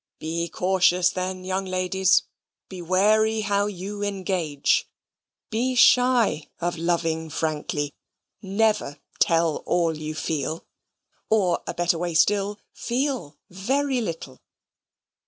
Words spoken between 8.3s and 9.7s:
never tell